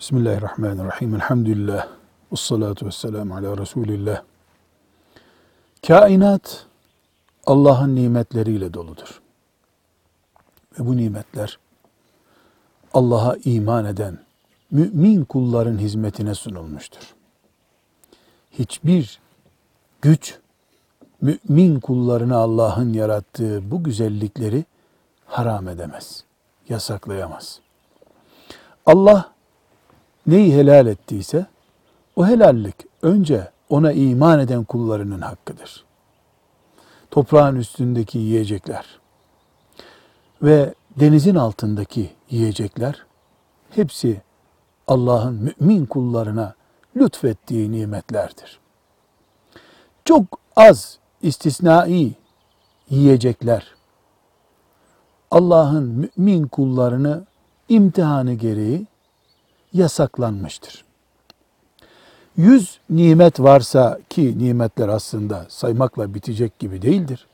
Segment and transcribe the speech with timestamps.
[0.00, 1.14] Bismillahirrahmanirrahim.
[1.14, 1.88] Elhamdülillah.
[2.32, 4.22] Ve salatu ve selamu ala Resulillah.
[5.86, 6.66] Kainat
[7.46, 9.20] Allah'ın nimetleriyle doludur.
[10.78, 11.58] Ve bu nimetler
[12.94, 14.18] Allah'a iman eden
[14.70, 17.14] mümin kulların hizmetine sunulmuştur.
[18.50, 19.20] Hiçbir
[20.02, 20.38] güç
[21.20, 24.64] mümin kullarına Allah'ın yarattığı bu güzellikleri
[25.26, 26.24] haram edemez,
[26.68, 27.60] yasaklayamaz.
[28.86, 29.39] Allah
[30.26, 31.46] neyi helal ettiyse
[32.16, 35.84] o helallik önce ona iman eden kullarının hakkıdır.
[37.10, 39.00] Toprağın üstündeki yiyecekler
[40.42, 43.04] ve denizin altındaki yiyecekler
[43.70, 44.22] hepsi
[44.88, 46.54] Allah'ın mümin kullarına
[46.96, 48.60] lütfettiği nimetlerdir.
[50.04, 50.24] Çok
[50.56, 52.14] az istisnai
[52.90, 53.74] yiyecekler
[55.30, 57.24] Allah'ın mümin kullarını
[57.68, 58.86] imtihanı gereği
[59.72, 60.84] yasaklanmıştır.
[62.36, 67.26] Yüz nimet varsa ki nimetler aslında saymakla bitecek gibi değildir.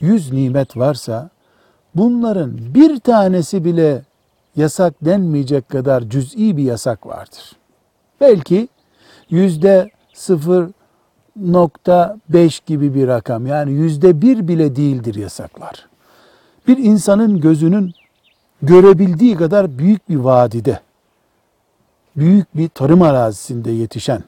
[0.00, 1.30] Yüz nimet varsa
[1.94, 4.02] bunların bir tanesi bile
[4.56, 7.52] yasak denmeyecek kadar cüz'i bir yasak vardır.
[8.20, 8.68] Belki
[9.30, 15.88] yüzde 0.5 gibi bir rakam yani yüzde bir bile değildir yasaklar.
[16.68, 17.94] Bir insanın gözünün
[18.62, 20.80] görebildiği kadar büyük bir vadide
[22.16, 24.24] büyük bir tarım arazisinde yetişen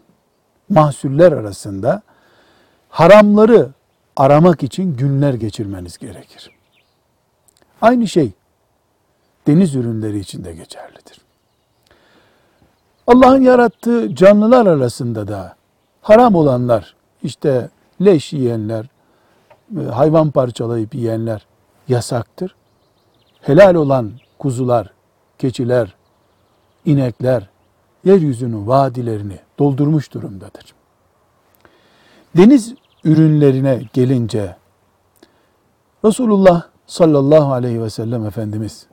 [0.69, 2.03] mahsuller arasında
[2.89, 3.71] haramları
[4.17, 6.51] aramak için günler geçirmeniz gerekir.
[7.83, 8.33] Aynı şey
[9.47, 11.21] deniz ürünleri için de geçerlidir.
[13.07, 15.57] Allah'ın yarattığı canlılar arasında da
[16.03, 17.69] haram olanlar, işte
[18.05, 18.87] leş yiyenler,
[19.81, 21.47] e, hayvan parçalayıp yiyenler
[21.89, 22.55] yasaktır.
[23.41, 24.93] Helal olan kuzular,
[25.39, 25.95] keçiler,
[26.85, 27.50] inekler,
[28.05, 30.75] yeryüzünün vadilerini doldurmuş durumdadır.
[32.37, 32.75] Deniz
[33.05, 34.57] ürünlerine gelince
[36.05, 38.87] Resulullah sallallahu aleyhi ve sellem Efendimiz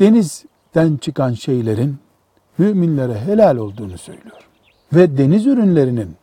[0.00, 1.98] denizden çıkan şeylerin
[2.58, 4.48] müminlere helal olduğunu söylüyor.
[4.92, 6.16] Ve deniz ürünlerinin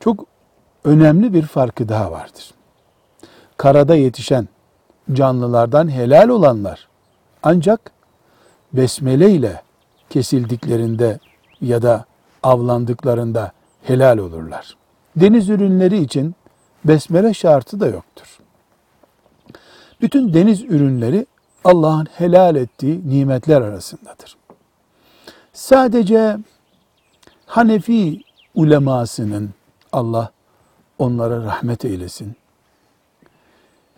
[0.00, 0.26] çok
[0.84, 2.54] önemli bir farkı daha vardır.
[3.56, 4.48] Karada yetişen
[5.12, 6.88] canlılardan helal olanlar
[7.42, 7.92] ancak
[8.72, 9.62] besmele ile
[10.12, 11.18] kesildiklerinde
[11.60, 12.04] ya da
[12.42, 13.52] avlandıklarında
[13.82, 14.76] helal olurlar.
[15.16, 16.34] Deniz ürünleri için
[16.84, 18.38] besmele şartı da yoktur.
[20.00, 21.26] Bütün deniz ürünleri
[21.64, 24.36] Allah'ın helal ettiği nimetler arasındadır.
[25.52, 26.38] Sadece
[27.46, 28.22] Hanefi
[28.54, 29.50] ulemasının
[29.92, 30.30] Allah
[30.98, 32.36] onlara rahmet eylesin.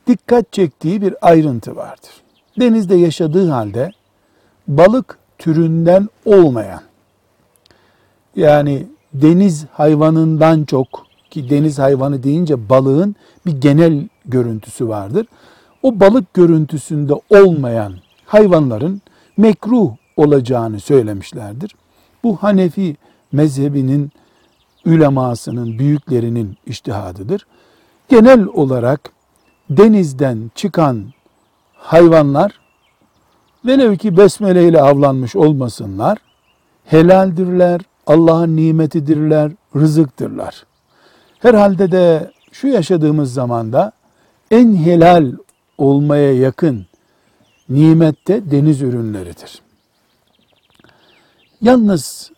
[0.07, 2.11] Dikkat çektiği bir ayrıntı vardır.
[2.61, 3.91] Denizde yaşadığı halde
[4.69, 6.81] balık türünden olmayan
[8.37, 10.89] yani deniz hayvanından çok
[11.31, 15.27] ki deniz hayvanı deyince balığın bir genel görüntüsü vardır.
[15.83, 17.95] O balık görüntüsünde olmayan
[18.27, 19.03] hayvanların
[19.37, 21.75] mekruh olacağını söylemişlerdir.
[22.25, 22.97] Bu Hanefi
[23.33, 24.13] mezhebinin
[24.87, 27.47] ülemasının, büyüklerinin iştihadıdır.
[28.09, 29.11] Genel olarak
[29.71, 31.05] denizden çıkan
[31.75, 32.61] hayvanlar
[33.65, 36.19] velev ki besmele ile avlanmış olmasınlar,
[36.85, 40.67] helaldirler, Allah'ın nimetidirler, rızıktırlar.
[41.39, 43.93] Herhalde de şu yaşadığımız zamanda
[44.51, 45.33] en helal
[45.79, 46.87] olmaya yakın
[47.69, 49.63] nimette deniz ürünleridir.
[51.61, 52.31] Yalnız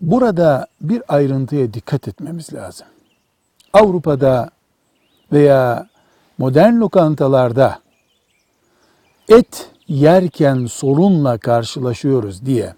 [0.00, 2.86] burada bir ayrıntıya dikkat etmemiz lazım.
[3.72, 4.50] Avrupa'da
[5.32, 5.88] veya
[6.38, 7.78] modern lokantalarda
[9.28, 12.74] et yerken sorunla karşılaşıyoruz diye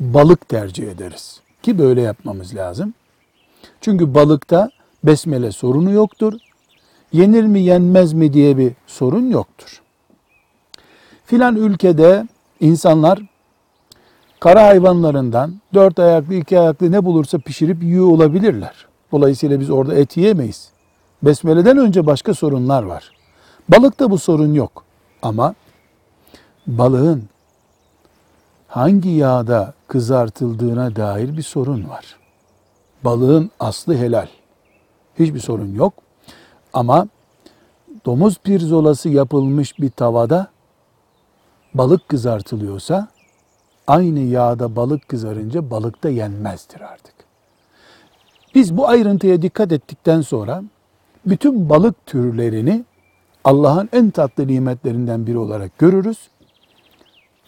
[0.00, 1.40] balık tercih ederiz.
[1.62, 2.94] Ki böyle yapmamız lazım.
[3.80, 4.70] Çünkü balıkta
[5.04, 6.32] besmele sorunu yoktur.
[7.12, 9.82] Yenir mi yenmez mi diye bir sorun yoktur.
[11.24, 12.28] Filan ülkede
[12.60, 13.22] insanlar
[14.40, 18.86] kara hayvanlarından dört ayaklı iki ayaklı ne bulursa pişirip yiyor olabilirler.
[19.12, 20.68] Dolayısıyla biz orada et yiyemeyiz.
[21.22, 23.10] Besmele'den önce başka sorunlar var.
[23.68, 24.84] Balıkta bu sorun yok.
[25.22, 25.54] Ama
[26.66, 27.24] balığın
[28.68, 32.16] hangi yağda kızartıldığına dair bir sorun var.
[33.04, 34.28] Balığın aslı helal.
[35.18, 35.94] Hiçbir sorun yok.
[36.72, 37.08] Ama
[38.06, 40.48] domuz pirzolası yapılmış bir tavada
[41.74, 43.08] balık kızartılıyorsa
[43.86, 47.14] aynı yağda balık kızarınca balık da yenmezdir artık.
[48.54, 50.62] Biz bu ayrıntıya dikkat ettikten sonra
[51.26, 52.84] bütün balık türlerini
[53.44, 56.18] Allah'ın en tatlı nimetlerinden biri olarak görürüz.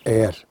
[0.08, 0.46] Eğer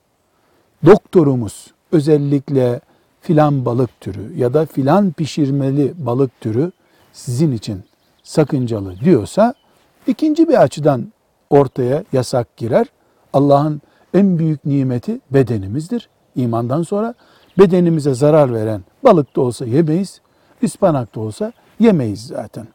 [0.86, 2.80] doktorumuz özellikle
[3.20, 6.72] filan balık türü ya da filan pişirmeli balık türü
[7.12, 7.82] sizin için
[8.22, 9.54] sakıncalı diyorsa
[10.06, 11.12] ikinci bir açıdan
[11.50, 12.86] ortaya yasak girer.
[13.32, 13.82] Allah'ın
[14.14, 16.08] en büyük nimeti bedenimizdir.
[16.36, 17.14] İmandan sonra
[17.58, 20.20] bedenimize zarar veren balık da olsa yemeyiz,
[20.62, 22.68] ıspanak da olsa yemeyiz zaten.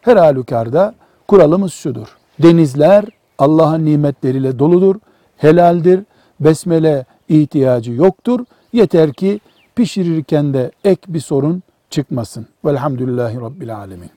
[0.00, 0.94] Her halükarda
[1.28, 2.16] kuralımız şudur.
[2.42, 3.04] Denizler
[3.38, 4.96] Allah'ın nimetleriyle doludur,
[5.36, 6.00] helaldir,
[6.44, 8.40] besmele ihtiyacı yoktur.
[8.72, 9.40] Yeter ki
[9.76, 12.46] pişirirken de ek bir sorun çıkmasın.
[12.64, 14.10] Velhamdülillahi Rabbil Alemin.